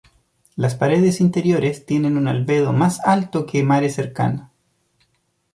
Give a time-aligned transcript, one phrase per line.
[0.55, 4.49] Las paredes interiores tienen un albedo más alto que mare cercano.